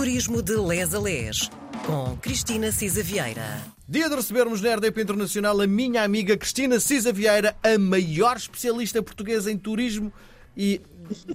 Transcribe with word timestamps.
Turismo 0.00 0.40
de 0.40 0.56
Les 0.56 0.94
a 0.94 0.98
Les, 0.98 1.50
com 1.84 2.16
Cristina 2.22 2.72
Cisa 2.72 3.02
Vieira. 3.02 3.62
Dia 3.86 4.08
de 4.08 4.16
recebermos 4.16 4.62
na 4.62 4.74
RDP 4.74 5.02
Internacional 5.02 5.60
a 5.60 5.66
minha 5.66 6.02
amiga 6.02 6.38
Cristina 6.38 6.80
Cisa 6.80 7.12
Vieira, 7.12 7.54
a 7.62 7.78
maior 7.78 8.38
especialista 8.38 9.02
portuguesa 9.02 9.52
em 9.52 9.58
turismo 9.58 10.10
e 10.56 10.80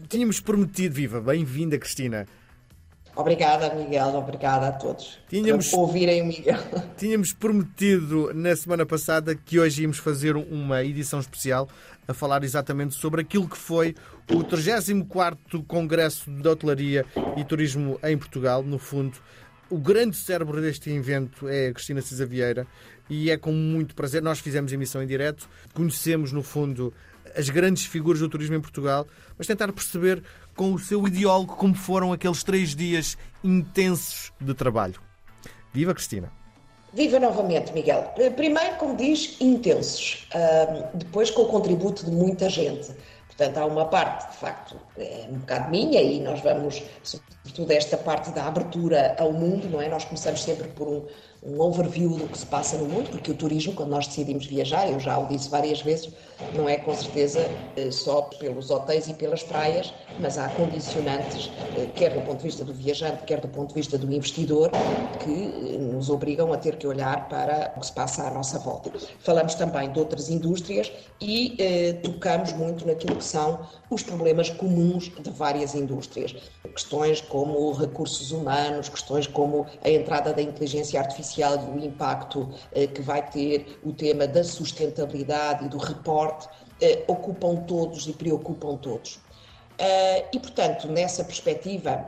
tínhamos 0.10 0.40
prometido, 0.40 0.96
viva, 0.96 1.22
bem-vinda 1.22 1.78
Cristina. 1.78 2.26
Obrigada, 3.16 3.74
Miguel. 3.74 4.08
Obrigada 4.16 4.68
a 4.68 4.72
todos 4.74 5.18
Tínhamos- 5.30 5.70
por 5.70 5.80
ouvirem 5.82 6.22
o 6.22 6.26
Miguel. 6.26 6.60
Tínhamos 6.98 7.32
prometido 7.34 8.32
na 8.34 8.56
semana 8.56 8.86
passada 8.86 9.34
que 9.36 9.58
hoje 9.60 9.84
íamos 9.84 9.98
fazer 9.98 10.36
uma 10.36 10.84
edição 10.84 11.20
especial 11.20 11.68
a 12.08 12.14
falar 12.14 12.44
exatamente 12.44 12.94
sobre 12.96 13.22
aquilo 13.22 13.48
que 13.48 13.58
foi 13.58 13.96
o 14.32 14.44
34º 14.44 15.64
Congresso 15.66 16.30
de 16.30 16.48
Hotelaria 16.48 17.06
e 17.38 17.44
Turismo 17.44 18.00
em 18.04 18.18
Portugal. 18.18 18.62
No 18.64 18.78
fundo, 18.78 19.18
o 19.70 19.78
grande 19.78 20.18
cérebro 20.18 20.62
deste 20.62 20.90
evento 20.90 21.48
é 21.48 21.70
a 21.70 21.74
Cristina 21.74 22.02
Cisa 22.02 22.26
Vieira 22.26 22.68
e 23.10 23.32
é 23.32 23.38
com 23.38 23.52
muito 23.52 23.96
prazer. 23.96 24.22
Nós 24.22 24.40
fizemos 24.40 24.72
emissão 24.74 25.02
em 25.02 25.08
direto, 25.08 25.48
conhecemos 25.74 26.32
no 26.32 26.44
fundo 26.44 26.94
as 27.38 27.50
grandes 27.50 27.86
figuras 27.86 28.20
do 28.20 28.30
turismo 28.30 28.56
em 28.56 28.62
Portugal, 28.62 29.06
mas 29.38 29.48
tentar 29.48 29.72
perceber 29.72 30.24
com 30.56 30.74
o 30.74 30.80
seu 30.80 31.06
ideólogo 31.08 31.56
como 31.56 31.76
foram 31.76 32.14
aqueles 32.14 32.44
três 32.44 32.76
dias 32.76 33.18
intensos 33.44 34.32
de 34.40 34.54
trabalho. 34.54 35.02
Viva 35.74 35.94
Cristina! 35.94 36.32
Viva 36.94 37.20
novamente, 37.20 37.74
Miguel. 37.74 38.14
Eh, 38.18 38.30
Primeiro, 38.30 38.78
como 38.78 38.96
diz, 38.96 39.36
intensos. 39.42 40.30
Ahm, 40.34 40.98
depois, 40.98 41.30
com 41.30 41.42
o 41.42 41.48
contributo 41.48 42.06
de 42.06 42.12
muita 42.12 42.50
gente. 42.50 42.96
Portanto, 43.28 43.58
há 43.58 43.66
uma 43.66 43.86
parte, 43.86 44.32
de 44.32 44.38
facto, 44.38 44.80
é 44.98 45.28
um 45.30 45.40
bocado 45.40 45.70
minha 45.70 46.02
e 46.02 46.22
nós 46.22 46.40
vamos, 46.40 46.82
sobretudo, 47.46 47.72
esta 47.72 47.96
parte 47.96 48.32
da 48.32 48.48
abertura 48.48 49.16
ao 49.20 49.32
mundo, 49.32 49.70
não 49.70 49.80
é? 49.80 49.88
Nós 49.88 50.04
começamos 50.04 50.42
sempre 50.42 50.68
por 50.70 50.88
um, 50.88 51.06
um 51.44 51.62
overview 51.62 52.10
do 52.10 52.28
que 52.28 52.38
se 52.38 52.46
passa 52.46 52.76
no 52.76 52.86
mundo, 52.86 53.12
porque 53.12 53.30
o 53.30 53.36
turismo, 53.36 53.74
quando 53.74 53.90
nós 53.90 54.08
decidimos 54.08 54.48
viajar, 54.48 54.90
eu 54.90 55.00
já 55.00 55.18
o 55.18 55.28
disse 55.28 55.48
várias 55.48 55.80
vezes, 55.80 56.10
não 56.56 56.68
é 56.68 56.78
com 56.78 56.94
certeza 56.96 57.48
eh, 57.78 57.92
só 57.92 58.24
pelos 58.24 58.72
hotéis 58.72 59.08
e 59.08 59.14
pelas 59.14 59.44
praias, 59.44 59.94
mas 60.20 60.40
há 60.40 60.50
condicionantes, 60.50 61.52
eh, 61.78 61.88
quer 61.96 62.14
do 62.14 62.22
ponto 62.22 62.38
de 62.38 62.44
vista 62.44 62.66
do 62.66 62.74
viajante, 62.74 63.24
quer 63.26 63.40
do 63.40 63.48
ponto 63.48 63.70
de 63.70 63.76
vista 63.76 63.98
do 63.98 64.12
investidor, 64.12 64.72
que 65.24 65.76
eh, 65.76 65.78
nos 65.78 66.10
obrigam 66.10 66.52
a 66.52 66.58
ter 66.58 66.78
que 66.78 66.88
olhar 66.88 67.30
para 67.30 67.74
o 67.76 67.80
que 67.80 67.86
se 67.86 67.94
passa 67.94 68.24
à 68.24 68.32
nossa 68.32 68.58
volta. 68.58 68.92
Falamos 69.20 69.54
também 69.54 69.92
de 69.92 70.00
outras 70.00 70.30
indústrias 70.30 70.92
e 71.22 71.56
eh, 71.60 71.94
tocamos 72.02 72.54
muito 72.54 72.88
naquilo 72.88 73.18
que 73.18 73.24
são 73.24 73.60
os 73.90 74.02
problemas 74.02 74.50
comuns 74.50 75.12
de 75.20 75.30
várias 75.30 75.76
indústrias. 75.76 76.36
Questões 76.74 77.22
como 77.22 77.35
recursos 77.74 78.32
humanos, 78.32 78.90
questões 78.90 79.28
como 79.28 79.66
a 79.84 79.90
entrada 79.90 80.34
da 80.34 80.42
inteligência 80.42 81.00
artificial 81.00 81.56
e 81.56 81.80
o 81.80 81.86
impacto 81.86 82.50
eh, 82.72 82.88
que 82.88 83.02
vai 83.02 83.28
ter, 83.30 83.80
o 83.84 83.92
tema 83.92 84.28
da 84.28 84.44
sustentabilidade 84.44 85.66
e 85.66 85.70
do 85.70 85.78
reporte, 85.78 86.48
eh, 86.82 87.04
ocupam 87.08 87.56
todos 87.58 88.08
e 88.08 88.14
preocupam 88.14 88.78
todos. 88.78 89.20
Eh, 89.78 90.26
e, 90.34 90.40
portanto, 90.40 90.88
nessa 90.88 91.24
perspectiva, 91.24 92.08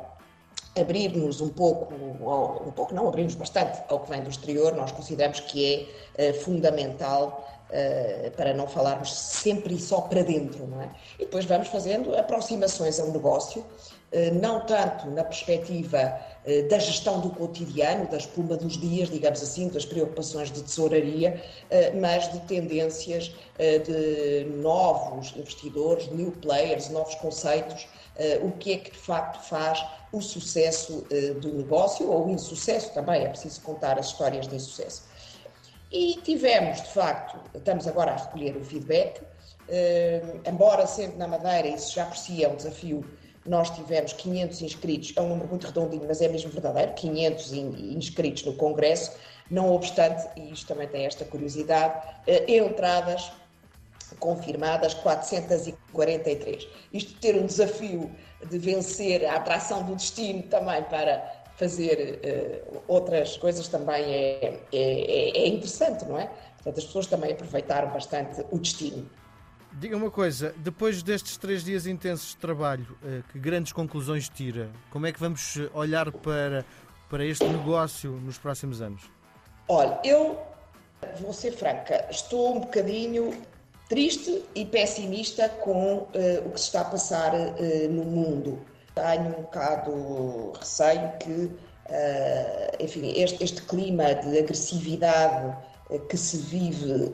abrirmos 0.79 1.41
um 1.41 1.49
pouco, 1.49 1.93
ou 2.21 2.67
um 2.67 2.71
pouco 2.71 2.93
não, 2.93 3.07
abrirmos 3.07 3.35
bastante 3.35 3.81
ao 3.89 3.99
que 4.01 4.09
vem 4.09 4.21
do 4.21 4.29
exterior, 4.29 4.75
nós 4.75 4.91
consideramos 4.91 5.39
que 5.39 5.89
é 6.15 6.33
fundamental 6.33 7.47
eh, 7.69 8.31
para 8.37 8.53
não 8.53 8.65
falarmos 8.65 9.13
sempre 9.13 9.73
e 9.73 9.79
só 9.79 9.99
para 9.99 10.23
dentro, 10.23 10.65
não 10.67 10.81
é? 10.81 10.89
E 11.19 11.25
depois 11.25 11.43
vamos 11.43 11.67
fazendo 11.67 12.15
aproximações 12.15 12.97
ao 12.97 13.07
negócio, 13.11 13.65
não 14.41 14.61
tanto 14.65 15.09
na 15.11 15.23
perspectiva 15.23 16.17
eh, 16.45 16.61
da 16.63 16.79
gestão 16.79 17.19
do 17.19 17.29
cotidiano, 17.29 18.07
da 18.09 18.17
espuma 18.17 18.55
dos 18.55 18.77
dias, 18.77 19.09
digamos 19.09 19.43
assim, 19.43 19.67
das 19.67 19.85
preocupações 19.85 20.49
de 20.51 20.63
tesouraria, 20.63 21.43
eh, 21.69 21.91
mas 21.91 22.31
de 22.31 22.39
tendências 22.41 23.35
eh, 23.59 23.79
de 23.79 24.49
novos 24.55 25.33
investidores, 25.35 26.07
new 26.09 26.31
players, 26.31 26.89
novos 26.89 27.15
conceitos, 27.15 27.87
eh, 28.15 28.39
o 28.41 28.51
que 28.51 28.73
é 28.73 28.77
que 28.77 28.91
de 28.91 28.97
facto 28.97 29.43
faz 29.47 29.85
o 30.11 30.21
sucesso 30.21 31.05
eh, 31.11 31.33
do 31.33 31.53
negócio 31.53 32.09
ou 32.09 32.27
o 32.27 32.29
insucesso 32.29 32.93
também, 32.93 33.23
é 33.23 33.29
preciso 33.29 33.61
contar 33.61 33.99
as 33.99 34.07
histórias 34.07 34.47
de 34.47 34.55
insucesso. 34.55 35.03
E 35.91 36.15
tivemos, 36.23 36.81
de 36.81 36.89
facto, 36.89 37.39
estamos 37.53 37.87
agora 37.87 38.11
a 38.11 38.15
recolher 38.15 38.55
o 38.57 38.63
feedback, 38.63 39.21
eh, 39.69 40.21
embora 40.45 40.87
sendo 40.87 41.17
na 41.17 41.27
Madeira, 41.27 41.67
isso 41.67 41.93
já 41.93 42.05
por 42.05 42.17
si 42.17 42.43
é 42.43 42.47
um 42.47 42.55
desafio, 42.55 43.05
nós 43.47 43.69
tivemos 43.69 44.13
500 44.13 44.61
inscritos, 44.61 45.13
é 45.15 45.21
um 45.21 45.29
número 45.29 45.47
muito 45.49 45.65
redondinho, 45.67 46.03
mas 46.07 46.21
é 46.21 46.27
mesmo 46.27 46.51
verdadeiro, 46.51 46.93
500 46.93 47.53
in- 47.53 47.93
inscritos 47.97 48.43
no 48.43 48.53
Congresso, 48.53 49.13
não 49.49 49.71
obstante, 49.73 50.27
e 50.35 50.51
isto 50.51 50.67
também 50.67 50.87
tem 50.87 51.05
esta 51.05 51.23
curiosidade, 51.25 52.01
eh, 52.27 52.43
entradas 52.57 53.31
confirmadas 54.19 54.93
443. 54.93 56.67
Isto 56.93 57.13
ter 57.19 57.35
um 57.35 57.45
desafio 57.45 58.11
de 58.49 58.57
vencer 58.57 59.25
a 59.25 59.35
atração 59.35 59.83
do 59.83 59.95
destino 59.95 60.43
também 60.43 60.83
para 60.83 61.23
fazer 61.55 62.19
eh, 62.23 62.61
outras 62.87 63.35
coisas 63.37 63.67
também 63.67 64.03
é, 64.13 64.59
é- 64.71 65.37
é 65.39 65.47
interessante, 65.47 66.05
não 66.05 66.19
é? 66.19 66.27
Portanto, 66.55 66.77
as 66.77 66.85
pessoas 66.85 67.07
também 67.07 67.31
aproveitaram 67.31 67.89
bastante 67.91 68.45
o 68.51 68.59
destino. 68.59 69.09
Diga 69.79 69.95
uma 69.95 70.09
coisa, 70.09 70.53
depois 70.57 71.03
destes 71.03 71.37
três 71.37 71.63
dias 71.63 71.85
intensos 71.85 72.29
de 72.29 72.37
trabalho, 72.37 72.97
eh, 73.05 73.21
que 73.31 73.37
grandes 73.37 73.71
conclusões 73.71 74.27
tira? 74.27 74.69
Como 74.89 75.05
é 75.05 75.11
que 75.11 75.19
vamos 75.19 75.57
eh, 75.57 75.69
olhar 75.73 76.11
para, 76.11 76.65
para 77.09 77.23
este 77.23 77.45
negócio 77.45 78.11
nos 78.11 78.37
próximos 78.37 78.81
anos? 78.81 79.03
Olha, 79.67 79.99
eu 80.03 80.39
vou 81.19 81.31
ser 81.31 81.51
franca, 81.51 82.07
estou 82.09 82.55
um 82.55 82.59
bocadinho 82.61 83.33
triste 83.89 84.43
e 84.55 84.65
pessimista 84.65 85.49
com 85.49 86.07
eh, 86.13 86.41
o 86.45 86.51
que 86.51 86.59
se 86.59 86.67
está 86.67 86.81
a 86.81 86.85
passar 86.85 87.33
eh, 87.35 87.87
no 87.89 88.03
mundo. 88.03 88.59
Tenho 88.93 89.27
um 89.27 89.41
bocado 89.43 90.53
receio 90.59 91.11
que, 91.19 91.51
eh, 91.89 92.77
enfim, 92.79 93.13
este, 93.15 93.43
este 93.43 93.61
clima 93.61 94.15
de 94.15 94.39
agressividade 94.39 95.55
que 96.09 96.17
se 96.17 96.37
vive 96.37 97.13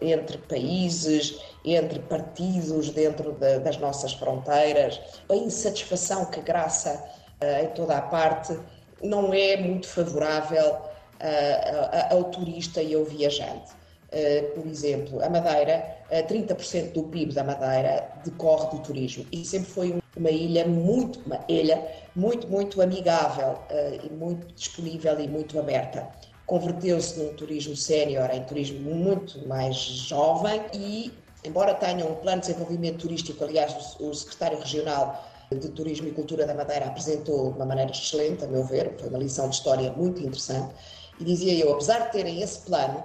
entre 0.00 0.38
países, 0.38 1.38
entre 1.64 1.98
partidos 2.00 2.90
dentro 2.90 3.32
da- 3.32 3.58
das 3.58 3.76
nossas 3.78 4.12
fronteiras, 4.14 5.00
a 5.28 5.34
insatisfação 5.36 6.26
que 6.26 6.40
graça 6.40 7.02
eh, 7.40 7.64
em 7.64 7.68
toda 7.68 7.96
a 7.96 8.02
parte, 8.02 8.58
não 9.02 9.32
é 9.32 9.56
muito 9.56 9.88
favorável 9.88 10.76
a- 11.20 12.08
ao 12.14 12.24
turista 12.24 12.82
e 12.82 12.94
ao 12.94 13.04
viajante. 13.04 13.72
Uh, 14.12 14.54
por 14.60 14.66
exemplo, 14.66 15.22
a 15.22 15.30
Madeira, 15.30 15.84
uh, 16.10 16.26
30% 16.26 16.94
do 16.94 17.04
PIB 17.04 17.32
da 17.32 17.44
Madeira 17.44 18.10
decorre 18.24 18.68
do 18.76 18.82
turismo 18.82 19.24
e 19.30 19.44
sempre 19.44 19.70
foi 19.70 19.92
um- 19.92 20.00
uma 20.16 20.30
ilha 20.32 20.66
muito, 20.66 21.20
uma 21.24 21.38
ilha 21.48 21.80
muito, 22.16 22.48
muito 22.48 22.82
amigável 22.82 23.52
uh, 23.70 24.06
e 24.06 24.10
muito 24.10 24.52
disponível 24.52 25.18
e 25.20 25.28
muito 25.28 25.60
aberta. 25.60 26.08
Converteu-se 26.44 27.20
num 27.20 27.34
turismo 27.34 27.76
sénior 27.76 28.28
em 28.34 28.42
turismo 28.42 28.80
muito 28.80 29.46
mais 29.46 29.76
jovem 29.76 30.60
e, 30.74 31.12
embora 31.44 31.74
tenha 31.74 32.04
um 32.04 32.14
plano 32.16 32.40
de 32.40 32.48
desenvolvimento 32.48 32.98
turístico, 32.98 33.44
aliás, 33.44 33.96
o, 33.98 34.08
o 34.08 34.14
secretário 34.14 34.58
regional 34.58 35.28
de 35.50 35.68
Turismo 35.70 36.08
e 36.08 36.12
Cultura 36.12 36.46
da 36.46 36.54
Madeira 36.54 36.86
apresentou 36.86 37.50
de 37.50 37.56
uma 37.56 37.66
maneira 37.66 37.90
excelente, 37.90 38.44
a 38.44 38.46
meu 38.46 38.64
ver, 38.64 38.96
foi 38.98 39.08
uma 39.08 39.18
lição 39.18 39.48
de 39.48 39.56
história 39.56 39.90
muito 39.92 40.20
interessante, 40.20 40.74
e 41.18 41.24
dizia 41.24 41.54
eu, 41.54 41.72
apesar 41.72 42.06
de 42.06 42.12
terem 42.12 42.40
esse 42.40 42.60
plano, 42.60 43.04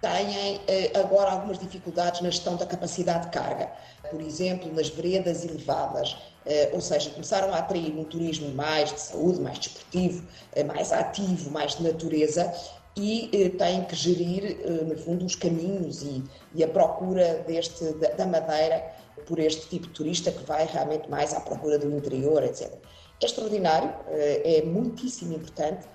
têm 0.00 0.60
eh, 0.66 0.90
agora 0.98 1.30
algumas 1.30 1.58
dificuldades 1.58 2.20
na 2.20 2.28
gestão 2.28 2.56
da 2.56 2.66
capacidade 2.66 3.26
de 3.26 3.30
carga. 3.30 3.70
Por 4.10 4.20
exemplo, 4.20 4.70
nas 4.74 4.88
veredas 4.88 5.44
elevadas, 5.44 6.16
eh, 6.44 6.70
ou 6.72 6.80
seja, 6.80 7.10
começaram 7.10 7.54
a 7.54 7.58
atrair 7.58 7.96
um 7.96 8.02
turismo 8.04 8.52
mais 8.52 8.92
de 8.92 9.00
saúde, 9.00 9.40
mais 9.40 9.60
desportivo, 9.60 10.26
eh, 10.54 10.64
mais 10.64 10.92
ativo, 10.92 11.50
mais 11.50 11.76
de 11.76 11.84
natureza 11.84 12.52
e 12.96 13.30
eh, 13.32 13.48
têm 13.50 13.84
que 13.84 13.96
gerir, 13.96 14.58
eh, 14.64 14.84
no 14.84 14.96
fundo, 14.96 15.24
os 15.24 15.34
caminhos 15.34 16.02
e, 16.02 16.22
e 16.54 16.62
a 16.62 16.68
procura 16.68 17.44
deste, 17.46 17.92
da, 17.94 18.10
da 18.10 18.26
Madeira 18.26 18.84
por 19.26 19.38
este 19.38 19.68
tipo 19.68 19.86
de 19.86 19.92
turista 19.92 20.30
que 20.30 20.44
vai 20.44 20.66
realmente 20.66 21.08
mais 21.08 21.32
à 21.32 21.40
procura 21.40 21.78
do 21.78 21.90
interior, 21.90 22.42
etc. 22.42 22.72
É 23.20 23.24
extraordinário, 23.24 23.94
eh, 24.08 24.58
é 24.58 24.62
muitíssimo 24.62 25.34
importante 25.34 25.86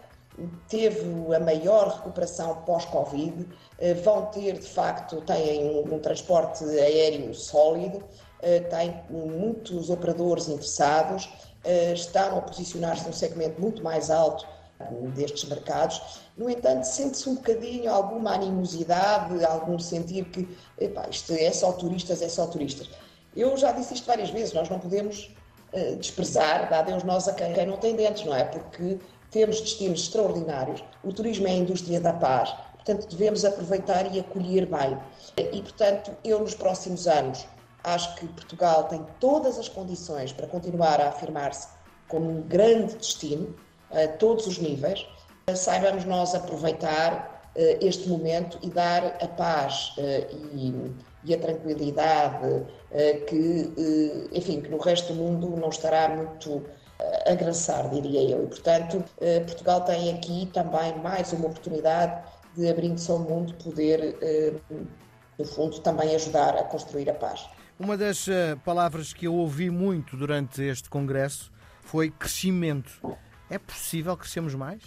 teve 0.68 1.02
a 1.36 1.40
maior 1.40 1.88
recuperação 1.98 2.56
pós-Covid, 2.66 3.48
eh, 3.80 3.94
vão 3.96 4.28
ter, 4.28 4.54
de 4.54 4.68
facto, 4.68 5.22
têm 5.22 5.66
um, 5.66 5.96
um 5.96 6.00
transporte 6.00 6.64
aéreo 6.64 7.34
sólido, 7.34 8.04
eh, 8.42 8.60
têm 8.60 9.02
muitos 9.10 9.90
operadores 9.90 10.48
interessados, 10.48 11.30
eh, 11.64 11.94
estão 11.94 12.38
a 12.38 12.42
posicionar-se 12.42 13.06
num 13.06 13.14
segmento 13.14 13.60
muito 13.60 13.84
mais 13.84 14.12
alto 14.12 14.48
destes 15.16 15.50
mercados. 15.50 16.22
No 16.38 16.50
entanto, 16.50 16.84
sente-se 16.84 17.28
um 17.30 17.36
bocadinho 17.36 17.92
alguma 17.92 18.34
animosidade, 18.34 19.44
algum 19.44 19.80
sentir 19.80 20.26
que 20.26 20.48
epá, 20.80 21.08
isto 21.10 21.34
é 21.34 21.52
só 21.52 21.72
turistas, 21.72 22.22
é 22.22 22.30
só 22.30 22.46
turistas. 22.48 22.90
Eu 23.36 23.56
já 23.58 23.72
disse 23.72 23.94
isto 23.94 24.06
várias 24.06 24.30
vezes, 24.30 24.54
nós 24.54 24.70
não 24.70 24.80
podemos 24.80 25.36
desprezar, 26.00 26.70
dar 26.70 26.84
Deus 26.84 27.04
nós 27.04 27.28
a 27.28 27.34
quem, 27.34 27.54
quem 27.54 27.66
não 27.66 27.78
tem 27.78 27.96
dentes, 27.96 28.26
não 28.26 28.34
é? 28.34 28.44
Porque 28.46 28.98
temos 29.30 29.60
destinos 29.60 30.02
extraordinários, 30.02 30.84
o 31.04 31.12
turismo 31.12 31.48
é 31.48 31.52
a 31.52 31.56
indústria 31.56 32.00
da 32.00 32.14
paz, 32.14 32.56
portanto 32.74 33.08
devemos 33.10 33.44
aproveitar 33.44 34.14
e 34.16 34.20
acolher 34.20 34.66
bem. 34.66 34.98
E, 35.38 35.62
portanto, 35.62 36.12
eu 36.24 36.40
nos 36.40 36.56
próximos 36.56 37.06
anos 37.06 37.46
acho 37.84 38.16
que 38.16 38.28
Portugal 38.28 38.86
tem 38.86 39.06
todas 39.20 39.60
as 39.60 39.68
condições 39.68 40.32
para 40.32 40.48
continuar 40.48 41.02
a 41.02 41.10
afirmar-se 41.10 41.68
como 42.08 42.30
um 42.30 42.42
grande 42.42 42.96
destino, 42.96 43.54
a 43.92 44.08
todos 44.08 44.48
os 44.48 44.58
níveis. 44.58 45.06
Saibamos 45.56 46.06
nós 46.06 46.36
aproveitar 46.36 47.42
uh, 47.56 47.86
este 47.86 48.10
momento 48.10 48.58
e 48.62 48.70
dar 48.70 49.18
a 49.22 49.28
paz 49.28 49.94
uh, 49.98 51.08
e, 51.24 51.34
a 51.34 51.38
tranquilidade 51.38 52.46
uh, 52.48 53.26
que, 53.28 54.30
enfim, 54.32 54.62
que 54.62 54.70
no 54.70 54.78
resto 54.78 55.14
do 55.14 55.22
mundo 55.22 55.50
não 55.58 55.70
estará 55.70 56.10
muito 56.10 56.64
a 57.28 57.36
graçar, 57.36 57.90
diria 57.90 58.22
eu. 58.32 58.46
E, 58.46 58.48
portanto, 58.48 59.04
Portugal 59.46 59.82
tem 59.82 60.16
aqui 60.16 60.50
também 60.52 60.98
mais 60.98 61.32
uma 61.32 61.46
oportunidade 61.46 62.24
de, 62.56 62.68
abrindo-se 62.68 63.12
ao 63.12 63.20
mundo, 63.20 63.54
poder, 63.56 64.18
no 65.38 65.46
fundo, 65.46 65.80
também 65.82 66.16
ajudar 66.16 66.58
a 66.58 66.64
construir 66.64 67.08
a 67.08 67.14
paz. 67.14 67.48
Uma 67.78 67.96
das 67.96 68.26
palavras 68.66 69.14
que 69.14 69.28
eu 69.28 69.36
ouvi 69.36 69.70
muito 69.70 70.18
durante 70.18 70.64
este 70.64 70.90
congresso 70.90 71.52
foi 71.82 72.10
crescimento. 72.10 73.00
É 73.50 73.58
possível 73.58 74.16
crescermos 74.18 74.54
mais? 74.54 74.82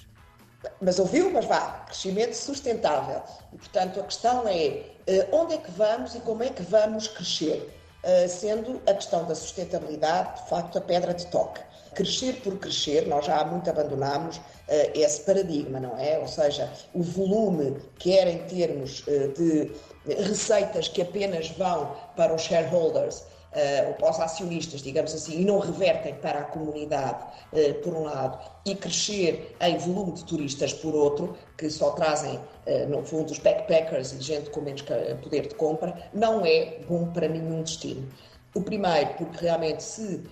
Mas 0.80 0.98
ouviu, 0.98 1.30
mas 1.30 1.46
vá, 1.46 1.84
crescimento 1.86 2.34
sustentável. 2.34 3.22
E, 3.52 3.56
portanto, 3.56 4.00
a 4.00 4.02
questão 4.02 4.46
é 4.46 4.84
eh, 5.06 5.28
onde 5.32 5.54
é 5.54 5.58
que 5.58 5.70
vamos 5.70 6.14
e 6.14 6.20
como 6.20 6.42
é 6.42 6.50
que 6.50 6.62
vamos 6.62 7.08
crescer? 7.08 7.74
Eh, 8.02 8.28
sendo 8.28 8.80
a 8.86 8.92
questão 8.92 9.24
da 9.24 9.34
sustentabilidade, 9.34 10.42
de 10.42 10.48
facto, 10.50 10.76
a 10.76 10.80
pedra 10.80 11.14
de 11.14 11.26
toque. 11.28 11.60
Crescer 11.94 12.34
por 12.42 12.58
crescer, 12.58 13.06
nós 13.08 13.24
já 13.24 13.40
há 13.40 13.44
muito 13.44 13.68
abandonámos 13.70 14.38
eh, 14.68 14.92
esse 14.94 15.22
paradigma, 15.22 15.80
não 15.80 15.98
é? 15.98 16.18
Ou 16.18 16.28
seja, 16.28 16.70
o 16.92 17.02
volume, 17.02 17.78
quer 17.98 18.28
em 18.28 18.38
termos 18.46 19.02
de 19.36 19.70
receitas 20.06 20.88
que 20.88 21.00
apenas 21.02 21.48
vão 21.50 21.96
para 22.16 22.34
os 22.34 22.42
shareholders, 22.42 23.24
uh, 23.52 23.88
ou 23.88 23.94
para 23.94 24.10
os 24.10 24.20
acionistas, 24.20 24.82
digamos 24.82 25.14
assim, 25.14 25.40
e 25.40 25.44
não 25.44 25.58
revertem 25.58 26.14
para 26.14 26.40
a 26.40 26.44
comunidade, 26.44 27.24
uh, 27.52 27.74
por 27.82 27.94
um 27.94 28.04
lado, 28.04 28.38
e 28.64 28.74
crescer 28.74 29.56
em 29.60 29.78
volume 29.78 30.12
de 30.12 30.24
turistas, 30.24 30.72
por 30.72 30.94
outro, 30.94 31.36
que 31.56 31.68
só 31.70 31.90
trazem, 31.92 32.36
uh, 32.36 32.88
no 32.88 33.02
fundo, 33.04 33.30
os 33.32 33.38
backpackers 33.38 34.12
e 34.12 34.20
gente 34.20 34.50
com 34.50 34.60
menos 34.60 34.82
poder 35.22 35.48
de 35.48 35.54
compra, 35.54 36.10
não 36.12 36.44
é 36.44 36.78
bom 36.88 37.06
para 37.12 37.28
nenhum 37.28 37.62
destino. 37.62 38.08
O 38.54 38.60
primeiro, 38.62 39.14
porque 39.14 39.44
realmente 39.44 39.80
se 39.80 40.24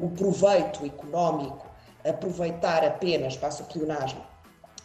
o 0.00 0.08
proveito 0.16 0.86
económico 0.86 1.70
aproveitar 2.02 2.82
apenas, 2.82 3.36
passo 3.36 3.64
o 3.64 3.66
pleonasmo, 3.66 4.22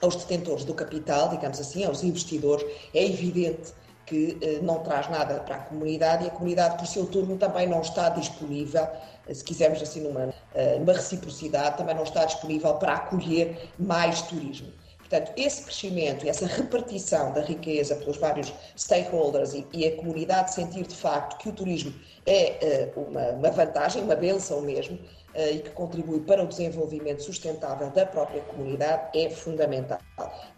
aos 0.01 0.15
detentores 0.17 0.65
do 0.65 0.73
capital, 0.73 1.29
digamos 1.29 1.59
assim, 1.59 1.85
aos 1.85 2.03
investidores, 2.03 2.65
é 2.93 3.05
evidente 3.05 3.73
que 4.07 4.37
eh, 4.41 4.59
não 4.61 4.79
traz 4.79 5.09
nada 5.09 5.41
para 5.41 5.57
a 5.57 5.59
comunidade 5.59 6.23
e 6.23 6.27
a 6.27 6.31
comunidade, 6.31 6.77
por 6.77 6.87
seu 6.87 7.05
turno, 7.05 7.37
também 7.37 7.67
não 7.67 7.81
está 7.81 8.09
disponível, 8.09 8.87
eh, 9.27 9.33
se 9.33 9.43
quisermos 9.43 9.81
assim, 9.81 10.01
numa, 10.01 10.33
eh, 10.55 10.79
numa 10.79 10.93
reciprocidade, 10.93 11.77
também 11.77 11.93
não 11.93 12.03
está 12.03 12.23
disponível 12.23 12.73
para 12.75 12.93
acolher 12.93 13.69
mais 13.77 14.21
turismo. 14.23 14.71
Portanto, 14.97 15.31
esse 15.37 15.63
crescimento 15.63 16.25
e 16.25 16.29
essa 16.29 16.45
repartição 16.45 17.31
da 17.33 17.41
riqueza 17.41 17.95
pelos 17.95 18.17
vários 18.17 18.53
stakeholders 18.75 19.53
e, 19.53 19.65
e, 19.73 19.87
a 19.87 19.95
comunidade 19.95 20.53
sentir 20.53 20.85
de 20.85 20.95
facto 20.95 21.37
que 21.37 21.49
o 21.49 21.53
turismo 21.53 21.93
é 22.25 22.91
uh, 22.95 23.01
uma, 23.01 23.29
uma, 23.29 23.51
vantagem, 23.51 24.03
uma 24.03 24.15
benção 24.15 24.61
mesmo, 24.61 24.99
e 25.37 25.59
que 25.59 25.69
contribui 25.71 26.21
para 26.21 26.43
o 26.43 26.47
desenvolvimento 26.47 27.23
sustentável 27.23 27.89
da 27.91 28.05
própria 28.05 28.41
comunidade 28.41 29.17
é 29.17 29.29
fundamental. 29.29 29.99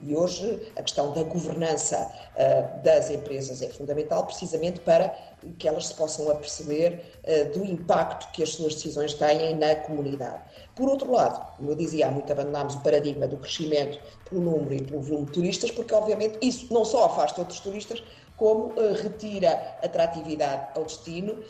E 0.02 0.16
hoje 0.16 0.72
a 0.76 0.82
questão 0.82 1.14
da 1.14 1.24
governança 1.24 1.98
uh, 2.00 2.84
das 2.84 3.10
empresas 3.10 3.62
é 3.62 3.70
fundamental 3.70 4.26
precisamente 4.26 4.80
para 4.80 5.14
que 5.58 5.68
elas 5.68 5.88
se 5.88 5.94
possam 5.94 6.30
aperceber 6.30 7.02
do 7.54 7.64
impacto 7.64 8.30
que 8.34 8.44
as 8.44 8.50
suas 8.50 8.76
decisões 8.76 9.14
têm 9.14 9.56
na 9.56 9.74
comunidade. 9.76 10.42
Por 10.76 10.90
outro 10.90 11.12
lado, 11.12 11.56
como 11.56 11.72
eu 11.72 11.76
dizia, 11.76 12.08
há 12.08 12.12
muito 12.12 12.32
abandonámos 12.32 12.76
o 12.76 12.82
paradigma 12.82 13.28
do 13.28 13.38
crescimento 13.38 14.00
pelo 14.30 14.42
número 14.42 14.74
e 14.74 14.84
pelo 14.84 15.02
volume 15.02 15.26
de 15.28 15.32
turistas, 15.32 15.72
porque 15.72 15.94
obviamente 15.94 16.38
isso 16.42 16.74
não 16.74 16.84
só 16.84 17.06
afasta 17.06 17.42
outros 17.42 17.60
turistas, 17.60 18.04
como 18.40 18.68
uh, 18.68 18.94
retira 18.94 19.52
atratividade 19.84 20.70
ao 20.76 20.86
destino 20.86 21.34
uh, 21.34 21.44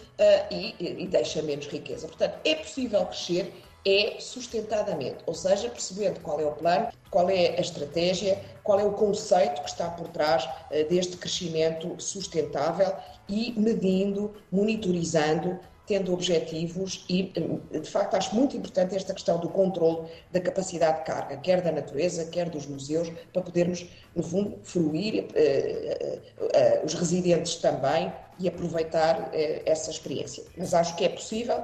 e, 0.51 0.75
e 0.79 1.07
deixa 1.07 1.41
menos 1.43 1.67
riqueza. 1.67 2.07
Portanto, 2.07 2.39
é 2.43 2.55
possível 2.55 3.05
crescer 3.05 3.53
é 3.85 4.19
sustentadamente, 4.19 5.19
ou 5.25 5.33
seja, 5.33 5.69
percebendo 5.69 6.19
qual 6.19 6.37
é 6.41 6.45
o 6.45 6.51
plano, 6.51 6.89
qual 7.09 7.29
é 7.29 7.55
a 7.57 7.61
estratégia, 7.61 8.37
qual 8.61 8.77
é 8.77 8.83
o 8.83 8.91
conceito 8.91 9.61
que 9.61 9.69
está 9.69 9.89
por 9.89 10.09
trás 10.09 10.43
uh, 10.45 10.89
deste 10.89 11.15
crescimento 11.15 11.95
sustentável 11.97 12.93
e 13.29 13.53
medindo, 13.55 14.33
monitorizando 14.51 15.59
tendo 15.89 16.13
objetivos 16.13 17.03
e, 17.09 17.33
de 17.71 17.89
facto, 17.89 18.13
acho 18.13 18.35
muito 18.35 18.55
importante 18.55 18.95
esta 18.95 19.11
questão 19.11 19.39
do 19.39 19.49
controle 19.49 20.07
da 20.31 20.39
capacidade 20.39 20.99
de 20.99 21.05
carga, 21.05 21.35
quer 21.37 21.61
da 21.61 21.71
natureza, 21.71 22.25
quer 22.25 22.47
dos 22.47 22.67
museus, 22.67 23.11
para 23.33 23.41
podermos, 23.41 23.87
no 24.15 24.21
fundo, 24.21 24.59
fruir 24.61 25.25
eh, 25.33 26.19
eh, 26.53 26.81
os 26.85 26.93
residentes 26.93 27.55
também 27.55 28.13
e 28.39 28.47
aproveitar 28.47 29.31
eh, 29.33 29.63
essa 29.65 29.89
experiência. 29.89 30.43
Mas 30.55 30.75
acho 30.75 30.95
que 30.95 31.05
é 31.05 31.09
possível, 31.09 31.59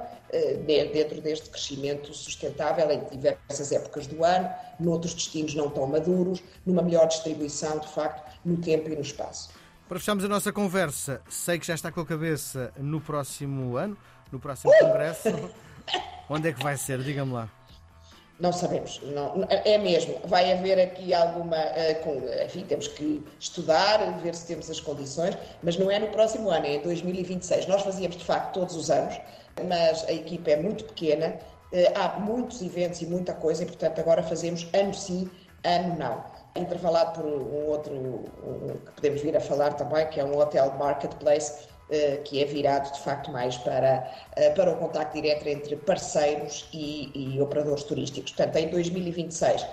dentro 0.66 1.20
deste 1.20 1.48
crescimento 1.48 2.12
sustentável, 2.12 2.90
em 2.90 3.04
diversas 3.04 3.70
épocas 3.70 4.08
do 4.08 4.24
ano, 4.24 4.50
noutros 4.80 5.14
destinos 5.14 5.54
não 5.54 5.70
tão 5.70 5.86
maduros, 5.86 6.42
numa 6.66 6.82
melhor 6.82 7.06
distribuição, 7.06 7.78
de 7.78 7.88
facto, 7.88 8.28
no 8.44 8.56
tempo 8.56 8.90
e 8.90 8.96
no 8.96 9.02
espaço. 9.02 9.50
Para 9.88 10.00
fecharmos 10.00 10.24
a 10.24 10.28
nossa 10.28 10.52
conversa, 10.52 11.22
sei 11.28 11.60
que 11.60 11.66
já 11.66 11.74
está 11.74 11.92
com 11.92 12.00
a 12.00 12.04
cabeça 12.04 12.72
no 12.76 13.00
próximo 13.00 13.76
ano, 13.76 13.96
no 14.30 14.38
próximo 14.38 14.72
congresso. 14.80 15.28
Onde 16.28 16.48
é 16.48 16.52
que 16.52 16.62
vai 16.62 16.76
ser? 16.76 16.98
Diga-me 17.02 17.32
lá. 17.32 17.48
Não 18.38 18.52
sabemos, 18.52 19.00
não, 19.02 19.46
é 19.48 19.78
mesmo. 19.78 20.20
Vai 20.26 20.52
haver 20.52 20.78
aqui 20.78 21.14
alguma. 21.14 21.56
Uh, 21.56 22.44
enfim, 22.44 22.64
temos 22.66 22.86
que 22.88 23.24
estudar, 23.40 23.98
ver 24.20 24.34
se 24.34 24.46
temos 24.46 24.70
as 24.70 24.78
condições, 24.78 25.38
mas 25.62 25.78
não 25.78 25.90
é 25.90 25.98
no 25.98 26.08
próximo 26.08 26.50
ano, 26.50 26.66
é 26.66 26.74
em 26.74 26.82
2026. 26.82 27.66
Nós 27.66 27.80
fazíamos 27.82 28.16
de 28.18 28.24
facto 28.24 28.52
todos 28.52 28.76
os 28.76 28.90
anos, 28.90 29.18
mas 29.66 30.04
a 30.06 30.12
equipa 30.12 30.50
é 30.50 30.56
muito 30.56 30.84
pequena, 30.84 31.38
uh, 31.72 31.98
há 31.98 32.20
muitos 32.20 32.60
eventos 32.60 33.00
e 33.00 33.06
muita 33.06 33.32
coisa, 33.32 33.62
e 33.62 33.66
portanto 33.66 34.00
agora 34.00 34.22
fazemos 34.22 34.68
ano 34.74 34.92
sim, 34.92 35.30
ano 35.64 35.96
não 35.96 36.36
intervalado 36.56 37.20
por 37.20 37.26
um 37.26 37.66
outro 37.66 37.92
um, 37.94 38.76
que 38.86 38.92
podemos 38.92 39.20
vir 39.20 39.36
a 39.36 39.40
falar 39.40 39.74
também, 39.74 40.06
que 40.08 40.20
é 40.20 40.24
um 40.24 40.36
hotel 40.38 40.74
marketplace, 40.78 41.68
que 42.24 42.42
é 42.42 42.44
virado 42.44 42.92
de 42.92 43.00
facto 43.00 43.30
mais 43.30 43.56
para, 43.58 44.10
uh, 44.32 44.54
para 44.54 44.72
o 44.72 44.76
contacto 44.76 45.14
direto 45.14 45.46
entre 45.46 45.76
parceiros 45.76 46.68
e, 46.72 47.10
e, 47.14 47.40
operadores 47.40 47.84
turísticos. 47.84 48.32
Portanto, 48.32 48.56
em 48.56 48.68
2026 48.68 49.66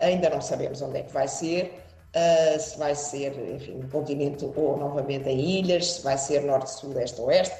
ainda 0.00 0.30
não 0.30 0.40
sabemos 0.40 0.80
onde 0.80 0.98
é 0.98 1.02
que 1.02 1.12
vai 1.12 1.28
ser, 1.28 1.84
uh, 2.14 2.58
se 2.58 2.78
vai 2.78 2.94
ser, 2.94 3.32
enfim, 3.54 3.74
no 3.74 3.88
continente 3.88 4.44
ou 4.44 4.76
novamente 4.76 5.28
em 5.28 5.58
ilhas, 5.58 5.92
se 5.92 6.02
vai 6.02 6.16
ser 6.16 6.42
norte, 6.42 6.70
sul, 6.70 6.98
este, 6.98 7.20
oeste. 7.20 7.54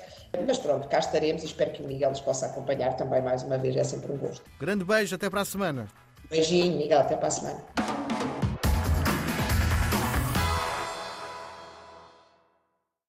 Mas 0.47 0.59
pronto, 0.59 0.87
cá 0.88 0.99
estaremos 0.99 1.43
e 1.43 1.47
espero 1.47 1.71
que 1.73 1.83
o 1.83 1.87
Miguel 1.87 2.11
nos 2.11 2.21
possa 2.21 2.47
acompanhar 2.47 2.97
também 2.97 3.23
mais 3.23 3.43
uma 3.43 3.57
vez. 3.57 3.77
É 3.77 3.85
sempre 3.85 4.12
um 4.12 4.19
gosto. 4.19 4.43
Grande 4.61 4.85
beijo, 4.85 5.15
até 5.15 5.31
para 5.31 5.41
a 5.41 5.45
semana. 5.45 5.88
Beijinho, 6.31 6.77
Miguel, 6.77 7.00
até 7.00 7.17
para 7.17 7.29
a 7.29 7.31
semana. 7.31 7.65